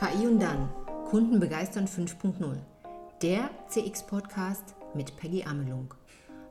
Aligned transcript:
KI 0.00 0.26
und 0.26 0.40
dann 0.40 0.70
Kunden 1.10 1.40
begeistern 1.40 1.84
5.0. 1.84 2.56
Der 3.20 3.50
CX-Podcast 3.68 4.74
mit 4.94 5.14
Peggy 5.18 5.44
Amelung. 5.44 5.92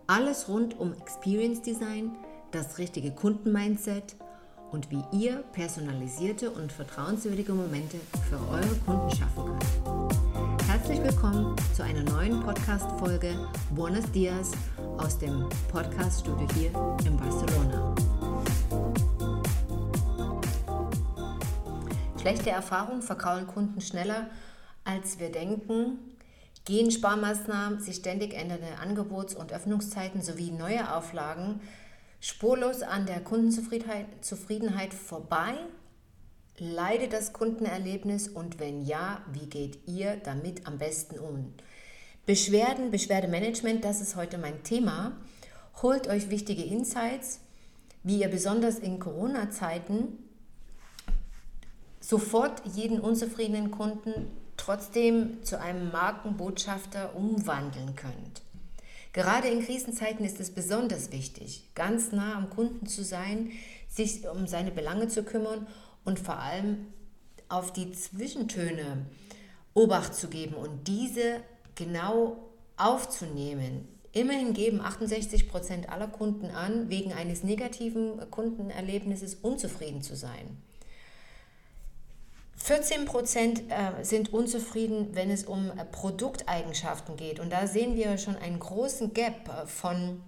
Alles 0.05 0.47
rund 0.47 0.79
um 0.79 0.93
Experience 0.93 1.59
Design, 1.59 2.11
das 2.51 2.77
richtige 2.77 3.09
Kundenmindset 3.09 4.15
und 4.71 4.91
wie 4.91 5.01
ihr 5.11 5.37
personalisierte 5.51 6.51
und 6.51 6.71
vertrauenswürdige 6.71 7.53
Momente 7.53 7.97
für 8.29 8.37
eure 8.51 8.75
Kunden 8.85 9.15
schaffen 9.15 9.45
könnt. 9.45 10.69
Herzlich 10.69 11.01
willkommen 11.01 11.55
zu 11.73 11.83
einer 11.83 12.03
neuen 12.03 12.41
Podcast-Folge 12.41 13.33
Buenos 13.73 14.11
Dias 14.11 14.51
aus 14.99 15.17
dem 15.17 15.49
Podcast-Studio 15.71 16.47
hier 16.53 16.69
in 17.07 17.17
Barcelona. 17.17 17.95
Schlechte 22.29 22.51
Erfahrungen 22.51 23.01
verkraulen 23.01 23.47
Kunden 23.47 23.81
schneller, 23.81 24.29
als 24.83 25.17
wir 25.17 25.31
denken. 25.31 25.97
Gehen 26.63 26.91
Sparmaßnahmen, 26.91 27.79
sich 27.79 27.95
ständig 27.95 28.35
ändernde 28.35 28.77
Angebots- 28.79 29.33
und 29.33 29.51
Öffnungszeiten 29.51 30.21
sowie 30.21 30.51
neue 30.51 30.93
Auflagen 30.93 31.59
spurlos 32.19 32.83
an 32.83 33.07
der 33.07 33.21
Kundenzufriedenheit 33.21 34.93
vorbei? 34.93 35.55
Leidet 36.59 37.13
das 37.13 37.33
Kundenerlebnis 37.33 38.27
und 38.27 38.59
wenn 38.59 38.85
ja, 38.85 39.23
wie 39.33 39.47
geht 39.47 39.87
ihr 39.87 40.17
damit 40.17 40.67
am 40.67 40.77
besten 40.77 41.17
um? 41.17 41.55
Beschwerden, 42.27 42.91
Beschwerdemanagement, 42.91 43.83
das 43.83 44.01
ist 44.01 44.15
heute 44.15 44.37
mein 44.37 44.61
Thema. 44.61 45.13
Holt 45.81 46.07
euch 46.07 46.29
wichtige 46.29 46.63
Insights, 46.63 47.39
wie 48.03 48.21
ihr 48.21 48.27
besonders 48.27 48.77
in 48.77 48.99
Corona-Zeiten 48.99 50.28
sofort 52.09 52.63
jeden 52.73 52.99
unzufriedenen 52.99 53.69
Kunden 53.69 54.31
trotzdem 54.57 55.43
zu 55.43 55.59
einem 55.59 55.91
Markenbotschafter 55.91 57.15
umwandeln 57.15 57.95
könnt. 57.95 58.41
Gerade 59.13 59.47
in 59.47 59.63
Krisenzeiten 59.63 60.25
ist 60.25 60.39
es 60.39 60.49
besonders 60.49 61.11
wichtig, 61.11 61.69
ganz 61.75 62.11
nah 62.11 62.35
am 62.35 62.49
Kunden 62.49 62.87
zu 62.87 63.03
sein, 63.03 63.51
sich 63.87 64.27
um 64.27 64.47
seine 64.47 64.71
Belange 64.71 65.07
zu 65.07 65.21
kümmern 65.21 65.67
und 66.03 66.17
vor 66.17 66.39
allem 66.39 66.87
auf 67.47 67.73
die 67.73 67.91
Zwischentöne 67.91 69.05
Obacht 69.75 70.15
zu 70.15 70.29
geben 70.29 70.55
und 70.55 70.87
diese 70.87 71.41
genau 71.75 72.37
aufzunehmen. 72.75 73.87
Immerhin 74.13 74.53
geben 74.53 74.81
68 74.81 75.47
Prozent 75.47 75.89
aller 75.89 76.07
Kunden 76.07 76.47
an, 76.47 76.89
wegen 76.89 77.13
eines 77.13 77.43
negativen 77.43 78.19
Kundenerlebnisses 78.31 79.35
unzufrieden 79.35 80.01
zu 80.01 80.15
sein. 80.15 80.57
14 82.69 83.05
Prozent 83.05 83.63
äh, 83.69 84.03
sind 84.03 84.31
unzufrieden, 84.31 85.15
wenn 85.15 85.31
es 85.31 85.43
um 85.43 85.71
äh, 85.71 85.85
Produkteigenschaften 85.85 87.17
geht. 87.17 87.39
Und 87.39 87.51
da 87.51 87.65
sehen 87.65 87.95
wir 87.95 88.19
schon 88.19 88.35
einen 88.35 88.59
großen 88.59 89.11
Gap 89.15 89.49
äh, 89.49 89.65
von 89.65 90.21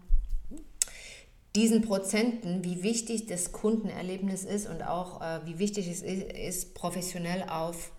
diesen 1.55 1.83
Prozenten, 1.83 2.63
wie 2.63 2.81
wichtig 2.81 3.27
das 3.27 3.51
Kundenerlebnis 3.51 4.43
ist 4.43 4.67
und 4.67 4.81
auch 4.83 5.19
wie 5.43 5.59
wichtig 5.59 5.89
es 5.89 6.01
ist, 6.01 6.73
professionell 6.75 7.43
auf 7.49 7.91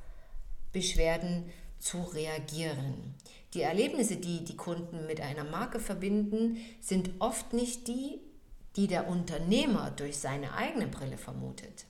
Beschwerden 0.73 1.45
zu 1.79 2.01
reagieren. 2.01 3.15
Die 3.53 3.61
Erlebnisse, 3.61 4.17
die 4.17 4.43
die 4.43 4.57
Kunden 4.57 5.07
mit 5.07 5.21
einer 5.21 5.45
Marke 5.45 5.81
verbinden, 5.81 6.57
sind 6.81 7.11
oft 7.19 7.53
nicht 7.53 7.89
die, 7.89 8.21
die 8.77 8.87
der 8.87 9.07
Unternehmer 9.07 9.93
durch 9.95 10.17
seine 10.17 10.55
eigene 10.55 10.87
Brille 10.87 11.19
vermutet. 11.19 11.85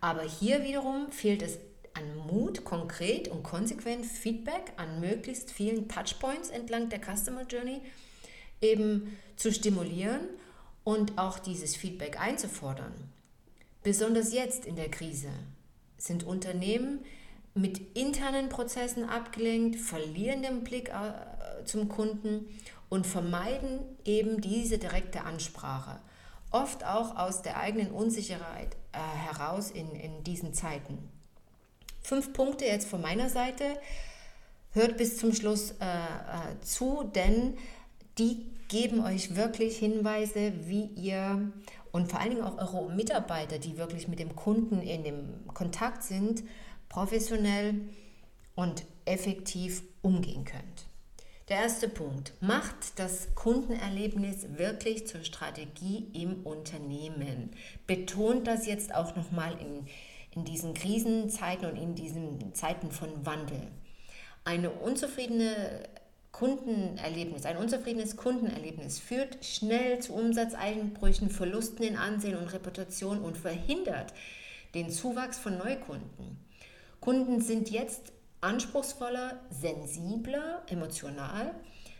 Aber 0.00 0.22
hier 0.22 0.64
wiederum 0.64 1.12
fehlt 1.12 1.42
es 1.42 1.58
an 2.00 2.26
Mut, 2.26 2.64
konkret 2.64 3.28
und 3.28 3.42
konsequent 3.42 4.06
Feedback 4.06 4.72
an 4.76 5.00
möglichst 5.00 5.50
vielen 5.50 5.88
Touchpoints 5.88 6.50
entlang 6.50 6.88
der 6.88 7.00
Customer 7.00 7.42
Journey 7.42 7.80
eben 8.60 9.16
zu 9.36 9.52
stimulieren 9.52 10.20
und 10.84 11.18
auch 11.18 11.38
dieses 11.38 11.76
Feedback 11.76 12.20
einzufordern. 12.20 12.92
Besonders 13.82 14.32
jetzt 14.32 14.66
in 14.66 14.76
der 14.76 14.90
Krise 14.90 15.30
sind 15.98 16.24
Unternehmen 16.24 17.04
mit 17.54 17.96
internen 17.96 18.48
Prozessen 18.48 19.04
abgelenkt, 19.04 19.76
verlieren 19.76 20.42
den 20.42 20.64
Blick 20.64 20.88
äh, 20.88 21.64
zum 21.64 21.88
Kunden 21.88 22.48
und 22.88 23.06
vermeiden 23.06 23.80
eben 24.04 24.40
diese 24.40 24.78
direkte 24.78 25.22
Ansprache 25.22 26.00
oft 26.50 26.84
auch 26.84 27.16
aus 27.16 27.42
der 27.42 27.58
eigenen 27.58 27.90
Unsicherheit 27.92 28.76
äh, 28.92 28.98
heraus 28.98 29.70
in, 29.70 29.94
in 29.94 30.24
diesen 30.24 30.52
Zeiten. 30.52 30.98
Fünf 32.02 32.32
Punkte 32.32 32.64
jetzt 32.64 32.88
von 32.88 33.00
meiner 33.00 33.28
Seite. 33.28 33.64
Hört 34.72 34.96
bis 34.96 35.18
zum 35.18 35.34
Schluss 35.34 35.72
äh, 35.80 35.84
äh, 35.84 36.60
zu, 36.62 37.10
denn 37.14 37.56
die 38.18 38.46
geben 38.68 39.04
euch 39.04 39.34
wirklich 39.34 39.78
Hinweise, 39.78 40.52
wie 40.66 40.84
ihr 40.96 41.52
und 41.92 42.08
vor 42.08 42.20
allen 42.20 42.30
Dingen 42.30 42.44
auch 42.44 42.58
eure 42.58 42.92
Mitarbeiter, 42.92 43.58
die 43.58 43.76
wirklich 43.76 44.06
mit 44.06 44.20
dem 44.20 44.36
Kunden 44.36 44.80
in 44.80 45.02
dem 45.02 45.46
Kontakt 45.54 46.04
sind, 46.04 46.44
professionell 46.88 47.80
und 48.54 48.84
effektiv 49.06 49.82
umgehen 50.02 50.44
könnt. 50.44 50.86
Der 51.48 51.62
erste 51.62 51.88
Punkt. 51.88 52.32
Macht 52.40 53.00
das 53.00 53.34
Kundenerlebnis 53.34 54.46
wirklich 54.56 55.08
zur 55.08 55.24
Strategie 55.24 56.06
im 56.12 56.44
Unternehmen. 56.44 57.50
Betont 57.88 58.46
das 58.46 58.66
jetzt 58.66 58.94
auch 58.94 59.16
nochmal 59.16 59.58
in, 59.58 59.88
in 60.34 60.44
diesen 60.44 60.74
Krisenzeiten 60.74 61.70
und 61.70 61.76
in 61.76 61.94
diesen 61.94 62.54
Zeiten 62.54 62.90
von 62.90 63.26
Wandel. 63.26 63.68
Eine 64.44 64.70
unzufriedene 64.70 65.82
Kundenerlebnis, 66.32 67.44
ein 67.44 67.56
unzufriedenes 67.56 68.16
Kundenerlebnis 68.16 68.98
führt 68.98 69.44
schnell 69.44 69.98
zu 69.98 70.14
Umsatzeinbrüchen, 70.14 71.28
Verlusten 71.28 71.82
in 71.82 71.96
Ansehen 71.96 72.38
und 72.38 72.52
Reputation 72.52 73.20
und 73.20 73.36
verhindert 73.36 74.14
den 74.74 74.90
Zuwachs 74.90 75.38
von 75.38 75.58
Neukunden. 75.58 76.38
Kunden 77.00 77.40
sind 77.40 77.70
jetzt 77.70 78.12
anspruchsvoller, 78.40 79.40
sensibler, 79.50 80.62
emotional 80.68 81.54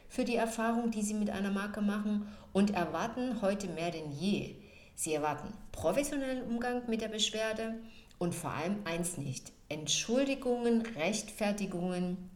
für 0.08 0.24
die 0.24 0.36
Erfahrung, 0.36 0.90
die 0.90 1.02
sie 1.02 1.14
mit 1.14 1.30
einer 1.30 1.50
Marke 1.50 1.80
machen 1.80 2.28
und 2.52 2.74
erwarten 2.74 3.42
heute 3.42 3.68
mehr 3.68 3.90
denn 3.90 4.12
je. 4.12 4.56
Sie 4.94 5.14
erwarten 5.14 5.52
professionellen 5.72 6.42
Umgang 6.42 6.82
mit 6.88 7.00
der 7.00 7.08
Beschwerde 7.08 7.74
und 8.20 8.36
vor 8.36 8.52
allem 8.52 8.76
eins 8.84 9.16
nicht, 9.16 9.50
Entschuldigungen, 9.68 10.82
Rechtfertigungen, 10.82 12.30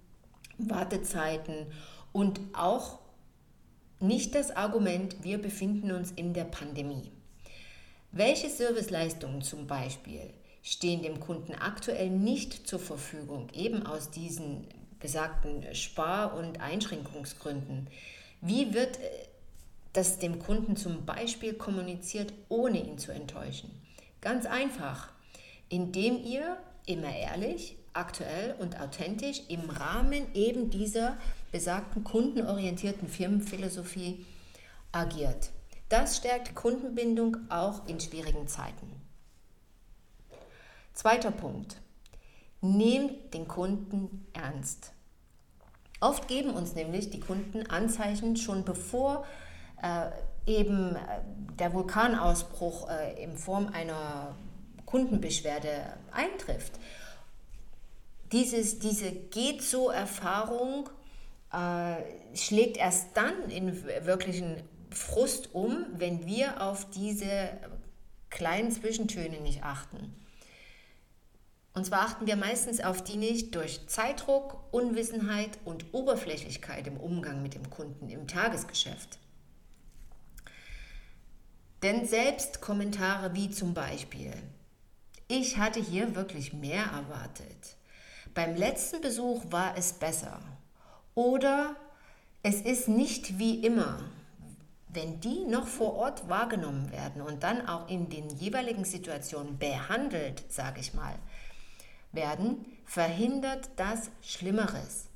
Wartezeiten 0.59 1.67
und 2.13 2.41
auch 2.55 2.99
nicht 4.01 4.35
das 4.35 4.51
Argument, 4.51 5.23
wir 5.23 5.41
befinden 5.41 5.93
uns 5.93 6.11
in 6.11 6.35
der 6.35 6.45
Pandemie. 6.45 7.13
Welche 8.11 8.49
Serviceleistungen 8.49 9.43
zum 9.43 9.69
Beispiel 9.69 10.33
stehen 10.63 11.03
dem 11.03 11.21
Kunden 11.21 11.55
aktuell 11.55 12.11
nicht 12.11 12.67
zur 12.67 12.81
Verfügung, 12.81 13.49
eben 13.53 13.87
aus 13.87 14.11
diesen 14.11 14.67
besagten 14.99 15.75
Spar- 15.75 16.35
und 16.35 16.61
Einschränkungsgründen. 16.61 17.89
Wie 18.41 18.73
wird 18.73 18.97
äh, 18.97 19.11
das 19.93 20.19
dem 20.19 20.39
Kunden 20.39 20.77
zum 20.77 21.05
Beispiel 21.05 21.53
kommuniziert, 21.53 22.33
ohne 22.49 22.83
ihn 22.83 22.97
zu 22.97 23.13
enttäuschen? 23.13 23.71
Ganz 24.23 24.47
einfach, 24.47 25.14
indem 25.75 26.23
ihr 26.23 26.57
immer 26.87 27.13
ehrlich, 27.13 27.77
aktuell 27.95 28.55
und 28.61 28.81
authentisch 28.81 29.43
im 29.49 29.69
Rahmen 29.71 30.33
eben 30.33 30.71
dieser 30.71 31.17
besagten 31.51 32.05
kundenorientierten 32.05 33.09
Firmenphilosophie 33.09 34.25
agiert. 34.93 35.51
Das 35.89 36.17
stärkt 36.19 36.55
Kundenbindung 36.55 37.39
auch 37.49 37.89
in 37.89 37.99
schwierigen 37.99 38.47
Zeiten. 38.47 38.89
Zweiter 40.93 41.33
Punkt. 41.33 41.81
Nehmt 42.61 43.35
den 43.35 43.49
Kunden 43.49 44.29
ernst. 44.33 44.93
Oft 46.01 46.29
geben 46.29 46.51
uns 46.51 46.77
nämlich 46.77 47.11
die 47.11 47.21
Kunden 47.21 47.67
Anzeichen 47.69 48.37
schon 48.37 48.65
bevor 48.65 49.25
äh, 49.83 50.11
eben 50.47 50.95
äh, 50.95 51.01
der 51.59 51.73
Vulkanausbruch 51.73 52.89
äh, 52.89 53.21
in 53.21 53.37
Form 53.37 53.67
einer 53.73 54.37
Kundenbeschwerde 54.87 55.97
eintrifft. 56.13 56.73
Dieses, 58.33 58.79
diese 58.79 59.13
geht 59.13 59.63
so 59.63 59.91
Erfahrung 59.91 60.89
äh, 61.53 62.37
schlägt 62.37 62.77
erst 62.77 63.17
dann 63.17 63.49
in 63.49 63.85
wirklichen 64.05 64.57
Frust 64.91 65.55
um, 65.55 65.87
wenn 65.97 66.27
wir 66.27 66.61
auf 66.63 66.91
diese 66.91 67.51
kleinen 68.31 68.73
Zwischentöne 68.73 69.41
nicht 69.41 69.63
achten. 69.63 70.15
Und 71.75 71.87
zwar 71.87 72.03
achten 72.03 72.27
wir 72.27 72.37
meistens 72.37 72.81
auf 72.81 73.03
die 73.03 73.17
nicht 73.17 73.55
durch 73.55 73.87
Zeitdruck, 73.89 74.61
Unwissenheit 74.73 75.59
und 75.65 75.93
Oberflächlichkeit 75.93 76.87
im 76.87 76.97
Umgang 76.97 77.43
mit 77.43 77.55
dem 77.55 77.69
Kunden 77.69 78.09
im 78.09 78.29
Tagesgeschäft. 78.29 79.19
Denn 81.83 82.07
selbst 82.07 82.61
Kommentare 82.61 83.35
wie 83.35 83.51
zum 83.51 83.75
Beispiel, 83.75 84.33
ich 85.29 85.59
hatte 85.59 85.81
hier 85.81 86.15
wirklich 86.15 86.53
mehr 86.53 86.85
erwartet, 86.85 87.77
beim 88.35 88.57
letzten 88.57 89.01
Besuch 89.01 89.43
war 89.51 89.77
es 89.77 89.93
besser. 89.93 90.41
Oder 91.15 91.77
es 92.43 92.61
ist 92.61 92.89
nicht 92.89 93.39
wie 93.39 93.65
immer. 93.65 94.01
Wenn 94.89 95.21
die 95.21 95.45
noch 95.45 95.67
vor 95.67 95.95
Ort 95.95 96.29
wahrgenommen 96.29 96.91
werden 96.93 97.23
und 97.23 97.43
dann 97.43 97.69
auch 97.69 97.89
in 97.89 98.09
den 98.09 98.29
jeweiligen 98.31 98.85
Situationen 98.85 99.59
behandelt, 99.59 100.45
sage 100.53 100.81
ich 100.81 100.95
mal, 100.95 101.15
werden, 102.13 102.65
verhindert 102.85 103.71
das 103.77 104.11
Schlimmeres. 104.21 105.07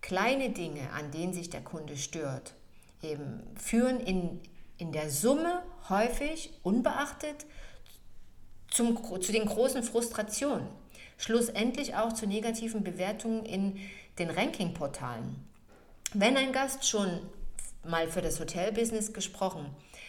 Kleine 0.00 0.50
Dinge, 0.50 0.90
an 0.92 1.10
denen 1.10 1.32
sich 1.32 1.50
der 1.50 1.62
Kunde 1.62 1.96
stört, 1.96 2.54
eben 3.02 3.42
führen 3.56 4.00
in, 4.00 4.40
in 4.78 4.92
der 4.92 5.10
Summe 5.10 5.62
häufig 5.88 6.52
unbeachtet 6.62 7.46
zum, 8.74 8.98
zu 9.22 9.32
den 9.32 9.46
großen 9.46 9.82
Frustrationen. 9.82 10.66
Schlussendlich 11.16 11.94
auch 11.94 12.12
zu 12.12 12.26
negativen 12.26 12.82
Bewertungen 12.82 13.44
in 13.44 13.78
den 14.18 14.30
Rankingportalen. 14.30 15.36
Wenn 16.12 16.36
ein 16.36 16.52
Gast 16.52 16.86
schon 16.86 17.20
mal 17.84 18.08
für 18.08 18.20
das 18.20 18.40
Hotelbusiness 18.40 19.12
gesprochen, 19.12 19.66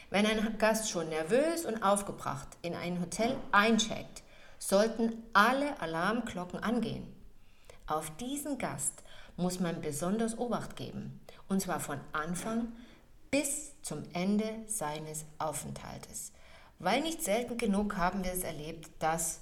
wenn 0.09 0.25
ein 0.25 0.57
Gast 0.57 0.89
schon 0.89 1.09
nervös 1.09 1.65
und 1.65 1.83
aufgebracht 1.83 2.47
in 2.61 2.73
ein 2.73 2.99
Hotel 2.99 3.35
eincheckt, 3.51 4.23
sollten 4.57 5.23
alle 5.33 5.79
Alarmglocken 5.79 6.59
angehen. 6.59 7.07
Auf 7.87 8.15
diesen 8.17 8.57
Gast 8.57 9.03
muss 9.37 9.59
man 9.59 9.81
besonders 9.81 10.37
Obacht 10.37 10.75
geben, 10.75 11.19
und 11.47 11.61
zwar 11.61 11.79
von 11.79 11.99
Anfang 12.13 12.71
bis 13.29 13.73
zum 13.81 14.03
Ende 14.13 14.49
seines 14.67 15.25
Aufenthaltes. 15.37 16.31
Weil 16.79 17.01
nicht 17.01 17.23
selten 17.23 17.57
genug 17.57 17.97
haben 17.97 18.23
wir 18.23 18.33
es 18.33 18.43
erlebt, 18.43 18.89
dass 18.99 19.41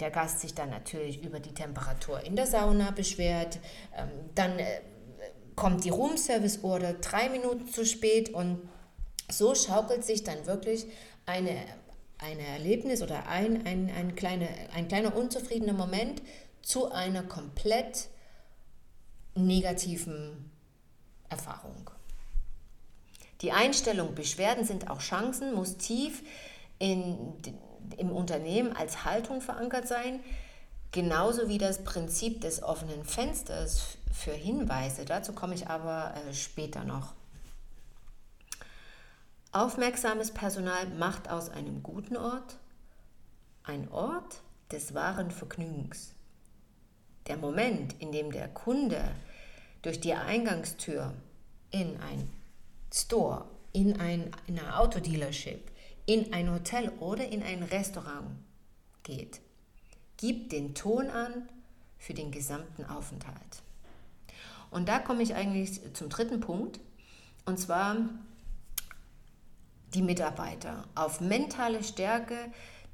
der 0.00 0.10
Gast 0.10 0.40
sich 0.40 0.54
dann 0.54 0.70
natürlich 0.70 1.22
über 1.24 1.40
die 1.40 1.54
Temperatur 1.54 2.24
in 2.24 2.36
der 2.36 2.46
Sauna 2.46 2.92
beschwert, 2.92 3.58
ähm, 3.96 4.08
dann 4.34 4.58
äh, 4.58 4.80
kommt 5.56 5.84
die 5.84 5.90
Roomservice-Order 5.90 6.94
drei 6.94 7.28
Minuten 7.28 7.66
zu 7.68 7.84
spät 7.84 8.32
und 8.32 8.68
so 9.30 9.54
schaukelt 9.54 10.04
sich 10.04 10.22
dann 10.22 10.46
wirklich 10.46 10.86
eine, 11.26 11.56
ein 12.18 12.38
Erlebnis 12.38 13.02
oder 13.02 13.26
ein, 13.26 13.66
ein, 13.66 13.90
ein, 13.90 14.14
kleine, 14.14 14.48
ein 14.72 14.88
kleiner 14.88 15.16
unzufriedener 15.16 15.72
Moment 15.72 16.22
zu 16.62 16.92
einer 16.92 17.24
komplett 17.24 18.08
negativen 19.34 20.50
Erfahrung. 21.28 21.90
Die 23.42 23.52
Einstellung, 23.52 24.14
Beschwerden 24.14 24.64
sind 24.64 24.90
auch 24.90 25.00
Chancen, 25.00 25.54
muss 25.54 25.76
tief 25.76 26.22
in, 26.78 27.34
im 27.96 28.10
Unternehmen 28.10 28.74
als 28.74 29.04
Haltung 29.04 29.40
verankert 29.40 29.88
sein, 29.88 30.20
genauso 30.92 31.48
wie 31.48 31.58
das 31.58 31.84
Prinzip 31.84 32.40
des 32.40 32.62
offenen 32.62 33.04
Fensters 33.04 33.98
für 34.12 34.32
Hinweise. 34.32 35.04
Dazu 35.04 35.32
komme 35.32 35.54
ich 35.54 35.68
aber 35.68 36.14
äh, 36.14 36.34
später 36.34 36.84
noch. 36.84 37.14
Aufmerksames 39.52 40.32
Personal 40.32 40.86
macht 40.98 41.30
aus 41.30 41.48
einem 41.48 41.82
guten 41.82 42.16
Ort 42.16 42.56
ein 43.64 43.90
Ort 43.90 44.40
des 44.72 44.94
wahren 44.94 45.30
Vergnügens. 45.30 46.14
Der 47.26 47.36
Moment, 47.36 47.94
in 48.00 48.12
dem 48.12 48.30
der 48.32 48.48
Kunde 48.48 49.02
durch 49.82 50.00
die 50.00 50.14
Eingangstür 50.14 51.14
in 51.70 51.98
ein 52.00 52.30
Store, 52.92 53.44
in 53.72 54.00
ein 54.00 54.30
in 54.46 54.58
eine 54.58 54.78
Autodealership, 54.78 55.70
in 56.08 56.32
ein 56.32 56.50
Hotel 56.50 56.88
oder 57.00 57.28
in 57.28 57.42
ein 57.42 57.62
Restaurant 57.62 58.30
geht, 59.02 59.42
gibt 60.16 60.52
den 60.52 60.74
Ton 60.74 61.10
an 61.10 61.46
für 61.98 62.14
den 62.14 62.30
gesamten 62.30 62.86
Aufenthalt. 62.86 63.62
Und 64.70 64.88
da 64.88 65.00
komme 65.00 65.22
ich 65.22 65.34
eigentlich 65.34 65.82
zum 65.92 66.08
dritten 66.08 66.40
Punkt, 66.40 66.80
und 67.44 67.58
zwar 67.58 67.96
die 69.92 70.00
Mitarbeiter. 70.00 70.88
Auf 70.94 71.20
mentale 71.20 71.84
Stärke 71.84 72.38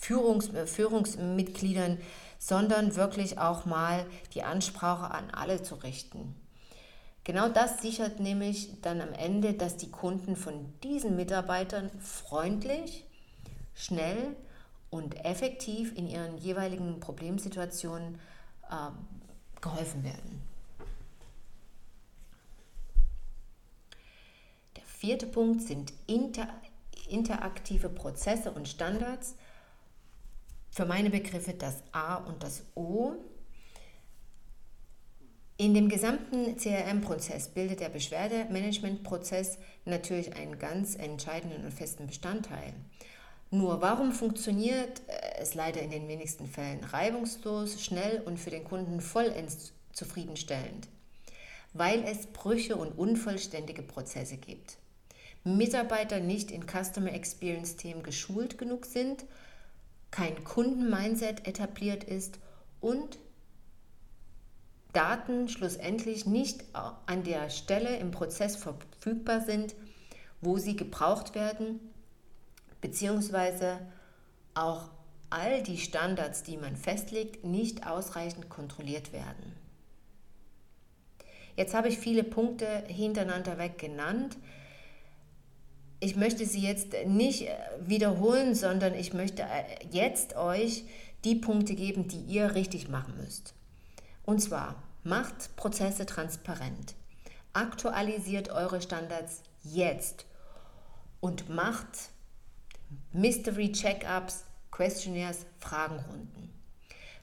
Führungs, 0.00 0.48
äh, 0.50 0.66
Führungsmitgliedern, 0.66 1.98
sondern 2.38 2.94
wirklich 2.94 3.38
auch 3.38 3.66
mal 3.66 4.06
die 4.34 4.44
Ansprache 4.44 5.12
an 5.12 5.30
alle 5.30 5.62
zu 5.62 5.74
richten. 5.74 6.39
Genau 7.30 7.48
das 7.48 7.80
sichert 7.80 8.18
nämlich 8.18 8.80
dann 8.82 9.00
am 9.00 9.12
Ende, 9.12 9.54
dass 9.54 9.76
die 9.76 9.88
Kunden 9.88 10.34
von 10.34 10.74
diesen 10.82 11.14
Mitarbeitern 11.14 11.88
freundlich, 12.00 13.06
schnell 13.72 14.34
und 14.90 15.24
effektiv 15.24 15.96
in 15.96 16.08
ihren 16.08 16.38
jeweiligen 16.38 16.98
Problemsituationen 16.98 18.16
äh, 18.68 19.60
geholfen 19.60 20.02
werden. 20.02 20.42
vierte 24.84 25.28
Punkt 25.28 25.62
sind 25.62 25.92
inter, 26.08 26.48
interaktive 27.08 27.90
Prozesse 27.90 28.50
und 28.50 28.66
Standards. 28.66 29.36
Für 30.72 30.84
meine 30.84 31.10
Begriffe 31.10 31.54
das 31.54 31.84
A 31.92 32.16
und 32.16 32.42
das 32.42 32.64
O. 32.74 33.14
In 35.60 35.74
dem 35.74 35.90
gesamten 35.90 36.56
CRM-Prozess 36.56 37.48
bildet 37.48 37.80
der 37.80 37.90
Beschwerdemanagementprozess 37.90 39.58
natürlich 39.84 40.34
einen 40.34 40.58
ganz 40.58 40.94
entscheidenden 40.94 41.66
und 41.66 41.74
festen 41.74 42.06
Bestandteil. 42.06 42.72
Nur 43.50 43.82
warum 43.82 44.12
funktioniert 44.12 45.02
es 45.38 45.52
leider 45.52 45.82
in 45.82 45.90
den 45.90 46.08
wenigsten 46.08 46.46
Fällen 46.46 46.82
reibungslos, 46.82 47.84
schnell 47.84 48.22
und 48.24 48.40
für 48.40 48.48
den 48.48 48.64
Kunden 48.64 49.02
vollends 49.02 49.74
zufriedenstellend? 49.92 50.88
Weil 51.74 52.04
es 52.04 52.28
Brüche 52.28 52.76
und 52.76 52.96
unvollständige 52.96 53.82
Prozesse 53.82 54.38
gibt. 54.38 54.78
Mitarbeiter 55.44 56.20
nicht 56.20 56.50
in 56.52 56.64
Customer 56.64 57.12
Experience 57.12 57.76
Themen 57.76 58.02
geschult 58.02 58.56
genug 58.56 58.86
sind, 58.86 59.26
kein 60.10 60.42
Kundenmindset 60.42 61.46
etabliert 61.46 62.04
ist 62.04 62.38
und 62.80 63.18
Daten 64.92 65.48
schlussendlich 65.48 66.26
nicht 66.26 66.64
an 66.72 67.22
der 67.22 67.50
Stelle 67.50 67.96
im 67.96 68.10
Prozess 68.10 68.56
verfügbar 68.56 69.40
sind, 69.40 69.74
wo 70.40 70.58
sie 70.58 70.76
gebraucht 70.76 71.34
werden, 71.34 71.80
beziehungsweise 72.80 73.78
auch 74.54 74.90
all 75.28 75.62
die 75.62 75.78
Standards, 75.78 76.42
die 76.42 76.56
man 76.56 76.76
festlegt, 76.76 77.44
nicht 77.44 77.86
ausreichend 77.86 78.48
kontrolliert 78.48 79.12
werden. 79.12 79.54
Jetzt 81.56 81.74
habe 81.74 81.88
ich 81.88 81.98
viele 81.98 82.24
Punkte 82.24 82.84
hintereinander 82.88 83.58
weg 83.58 83.78
genannt. 83.78 84.36
ich 86.00 86.16
möchte 86.16 86.46
sie 86.46 86.62
jetzt 86.62 86.94
nicht 87.06 87.46
wiederholen, 87.80 88.54
sondern 88.54 88.94
ich 88.94 89.12
möchte 89.12 89.44
jetzt 89.90 90.34
euch 90.34 90.84
die 91.24 91.34
Punkte 91.34 91.74
geben, 91.74 92.08
die 92.08 92.20
ihr 92.20 92.54
richtig 92.54 92.88
machen 92.88 93.14
müsst. 93.18 93.54
Und 94.30 94.38
zwar 94.38 94.76
macht 95.02 95.56
Prozesse 95.56 96.06
transparent, 96.06 96.94
aktualisiert 97.52 98.48
eure 98.50 98.80
Standards 98.80 99.42
jetzt 99.64 100.24
und 101.18 101.48
macht 101.48 102.12
Mystery 103.12 103.72
Checkups, 103.72 104.44
Questionnaires, 104.70 105.46
Fragenrunden. 105.58 106.54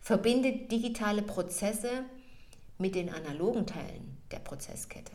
Verbindet 0.01 0.69
digitale 0.69 1.21
Prozesse 1.21 2.03
mit 2.77 2.93
den 2.93 3.09
analogen 3.09 3.65
Teilen 3.65 4.17
der 4.31 4.39
Prozesskette. 4.39 5.13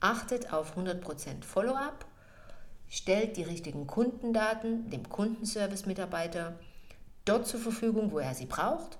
Achtet 0.00 0.50
auf 0.50 0.78
100% 0.78 1.44
Follow-up, 1.44 2.06
stellt 2.88 3.36
die 3.36 3.42
richtigen 3.42 3.86
Kundendaten 3.86 4.88
dem 4.88 5.06
Kundenservice-Mitarbeiter 5.10 6.58
dort 7.26 7.46
zur 7.46 7.60
Verfügung, 7.60 8.12
wo 8.12 8.18
er 8.18 8.34
sie 8.34 8.46
braucht, 8.46 8.96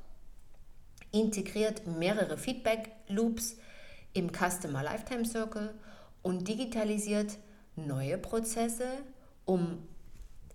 integriert 1.15 1.87
mehrere 1.87 2.37
Feedback-Loops 2.37 3.57
im 4.13 4.31
Customer 4.31 4.83
Lifetime 4.83 5.25
Circle 5.25 5.75
und 6.23 6.49
digitalisiert 6.49 7.39
neue 7.77 8.19
Prozesse, 8.19 8.87
um 9.45 9.87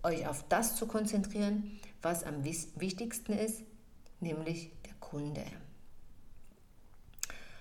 euch 0.02 0.26
auf 0.26 0.44
das 0.48 0.76
zu 0.76 0.86
konzentrieren, 0.86 1.78
was 2.02 2.24
am 2.24 2.44
wichtigsten 2.44 3.32
ist, 3.32 3.62
nämlich 4.20 4.70
der 4.86 4.94
Kunde. 5.00 5.44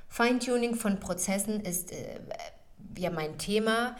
Feintuning 0.07 0.75
von 0.75 0.99
Prozessen 0.99 1.61
ist 1.61 1.91
äh, 1.91 2.19
ja 2.97 3.11
mein 3.11 3.37
Thema. 3.37 3.95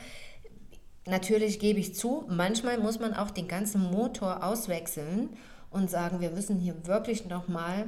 Natürlich 1.05 1.59
gebe 1.59 1.79
ich 1.79 1.95
zu, 1.95 2.25
manchmal 2.27 2.77
muss 2.79 2.99
man 2.99 3.13
auch 3.13 3.31
den 3.31 3.47
ganzen 3.47 3.91
Motor 3.91 4.43
auswechseln 4.43 5.29
und 5.69 5.89
sagen, 5.89 6.19
wir 6.19 6.31
müssen 6.31 6.57
hier 6.59 6.87
wirklich 6.87 7.25
nochmal 7.25 7.87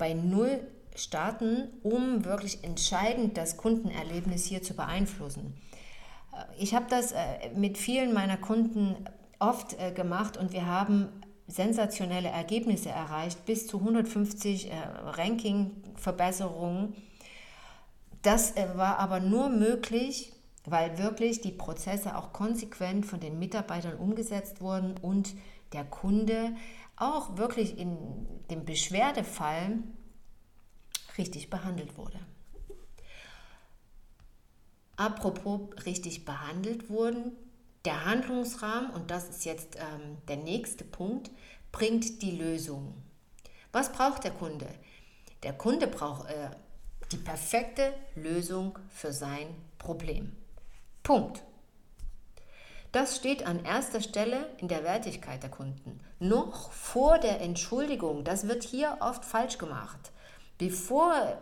bei 0.00 0.14
Null 0.14 0.66
starten, 0.96 1.68
um 1.82 2.24
wirklich 2.24 2.64
entscheidend 2.64 3.36
das 3.36 3.56
Kundenerlebnis 3.58 4.46
hier 4.46 4.62
zu 4.62 4.74
beeinflussen. 4.74 5.54
Äh, 6.32 6.44
ich 6.58 6.74
habe 6.74 6.86
das 6.88 7.12
äh, 7.12 7.50
mit 7.54 7.78
vielen 7.78 8.12
meiner 8.12 8.38
Kunden 8.38 8.96
oft 9.38 9.78
äh, 9.78 9.92
gemacht 9.92 10.36
und 10.36 10.52
wir 10.52 10.66
haben 10.66 11.08
sensationelle 11.46 12.28
Ergebnisse 12.28 12.88
erreicht, 12.88 13.44
bis 13.44 13.66
zu 13.66 13.78
150 13.78 14.70
Ranking-Verbesserungen. 15.04 16.94
Das 18.22 18.54
war 18.76 19.00
aber 19.00 19.18
nur 19.18 19.48
möglich, 19.48 20.32
weil 20.64 20.96
wirklich 20.98 21.40
die 21.40 21.50
Prozesse 21.50 22.16
auch 22.16 22.32
konsequent 22.32 23.04
von 23.04 23.18
den 23.18 23.40
Mitarbeitern 23.40 23.96
umgesetzt 23.96 24.60
wurden 24.60 24.94
und 25.02 25.34
der 25.72 25.82
Kunde 25.84 26.54
auch 27.00 27.36
wirklich 27.36 27.78
in 27.78 27.96
dem 28.50 28.64
Beschwerdefall 28.64 29.78
richtig 31.18 31.50
behandelt 31.50 31.96
wurde. 31.96 32.20
Apropos 34.96 35.62
richtig 35.86 36.24
behandelt 36.24 36.90
wurden, 36.90 37.32
der 37.86 38.04
Handlungsrahmen, 38.04 38.90
und 38.90 39.10
das 39.10 39.30
ist 39.30 39.46
jetzt 39.46 39.76
ähm, 39.76 40.18
der 40.28 40.36
nächste 40.36 40.84
Punkt, 40.84 41.30
bringt 41.72 42.20
die 42.20 42.32
Lösung. 42.32 42.94
Was 43.72 43.92
braucht 43.92 44.24
der 44.24 44.32
Kunde? 44.32 44.68
Der 45.42 45.54
Kunde 45.54 45.86
braucht 45.86 46.28
äh, 46.28 46.50
die 47.12 47.16
perfekte 47.16 47.94
Lösung 48.14 48.78
für 48.90 49.12
sein 49.12 49.46
Problem. 49.78 50.36
Punkt. 51.02 51.42
Das 52.92 53.16
steht 53.16 53.46
an 53.46 53.64
erster 53.64 54.00
Stelle 54.00 54.46
in 54.58 54.66
der 54.66 54.82
Wertigkeit 54.82 55.42
der 55.42 55.50
Kunden. 55.50 56.00
Noch 56.18 56.72
vor 56.72 57.18
der 57.18 57.40
Entschuldigung, 57.40 58.24
das 58.24 58.48
wird 58.48 58.64
hier 58.64 58.96
oft 59.00 59.24
falsch 59.24 59.58
gemacht. 59.58 60.10
Bevor 60.58 61.40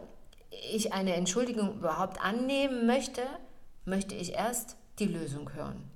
ich 0.73 0.93
eine 0.93 1.15
Entschuldigung 1.15 1.79
überhaupt 1.79 2.23
annehmen 2.23 2.87
möchte, 2.87 3.23
möchte 3.87 4.15
ich 4.15 4.35
erst 4.35 4.77
die 4.99 5.07
Lösung 5.07 5.53
hören. 5.55 5.91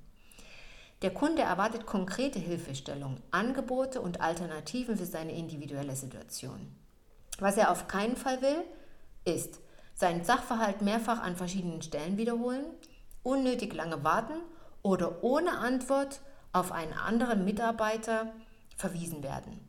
Der 1.03 1.13
Kunde 1.13 1.43
erwartet 1.43 1.85
konkrete 1.85 2.39
Hilfestellung, 2.39 3.17
Angebote 3.29 4.01
und 4.01 4.21
Alternativen 4.21 4.97
für 4.97 5.05
seine 5.05 5.33
individuelle 5.33 5.95
Situation. 5.95 6.75
Was 7.39 7.57
er 7.57 7.71
auf 7.71 7.87
keinen 7.87 8.15
Fall 8.15 8.41
will, 8.41 8.63
ist 9.25 9.59
seinen 9.93 10.23
Sachverhalt 10.23 10.81
mehrfach 10.81 11.21
an 11.21 11.35
verschiedenen 11.35 11.81
Stellen 11.81 12.17
wiederholen, 12.17 12.65
unnötig 13.21 13.73
lange 13.73 14.03
warten 14.03 14.33
oder 14.83 15.23
ohne 15.23 15.57
Antwort 15.57 16.21
auf 16.51 16.71
einen 16.71 16.93
anderen 16.93 17.43
Mitarbeiter 17.43 18.31
verwiesen 18.77 19.23
werden. 19.23 19.67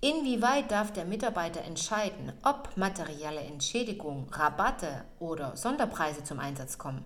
Inwieweit 0.00 0.70
darf 0.70 0.92
der 0.92 1.04
Mitarbeiter 1.04 1.62
entscheiden, 1.62 2.32
ob 2.44 2.76
materielle 2.76 3.40
Entschädigung, 3.40 4.28
Rabatte 4.30 5.04
oder 5.18 5.56
Sonderpreise 5.56 6.22
zum 6.22 6.38
Einsatz 6.38 6.78
kommen? 6.78 7.04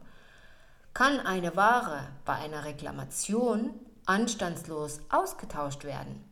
Kann 0.92 1.21
eine 1.21 1.57
Ware 1.57 2.09
bei 2.26 2.35
einer 2.35 2.64
Reklamation 2.64 3.73
anstandslos 4.04 5.00
ausgetauscht 5.09 5.85
werden? 5.85 6.25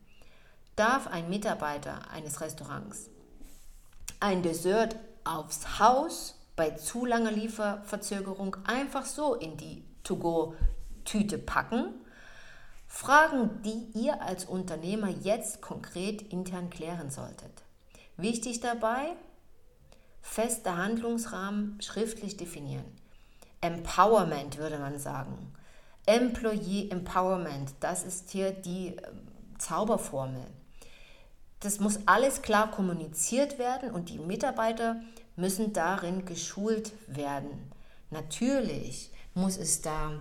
Darf 0.74 1.06
ein 1.06 1.30
Mitarbeiter 1.30 2.10
eines 2.10 2.40
Restaurants 2.40 3.08
ein 4.20 4.42
Dessert 4.42 4.96
aufs 5.24 5.78
Haus 5.78 6.38
bei 6.56 6.70
zu 6.70 7.04
langer 7.04 7.32
Lieferverzögerung 7.32 8.56
einfach 8.64 9.04
so 9.04 9.34
in 9.34 9.56
die 9.56 9.84
To-Go 10.04 10.54
Tüte 11.06 11.38
packen. 11.38 11.94
Fragen, 12.86 13.62
die 13.62 13.98
ihr 13.98 14.20
als 14.20 14.44
Unternehmer 14.44 15.08
jetzt 15.08 15.62
konkret 15.62 16.20
intern 16.20 16.68
klären 16.68 17.10
solltet. 17.10 17.64
Wichtig 18.18 18.60
dabei, 18.60 19.16
fester 20.20 20.76
Handlungsrahmen 20.76 21.80
schriftlich 21.80 22.36
definieren. 22.36 22.84
Empowerment 23.60 24.58
würde 24.58 24.78
man 24.78 24.98
sagen. 24.98 25.52
Employee 26.06 26.88
Empowerment, 26.90 27.72
das 27.80 28.04
ist 28.04 28.30
hier 28.30 28.52
die 28.52 28.88
ähm, 28.88 29.26
Zauberformel. 29.58 30.46
Das 31.60 31.80
muss 31.80 32.00
alles 32.06 32.42
klar 32.42 32.70
kommuniziert 32.70 33.58
werden 33.58 33.90
und 33.90 34.10
die 34.10 34.18
Mitarbeiter 34.18 35.00
müssen 35.34 35.72
darin 35.72 36.24
geschult 36.24 36.92
werden. 37.08 37.72
Natürlich 38.10 39.10
muss 39.34 39.56
es 39.56 39.82
da 39.82 40.12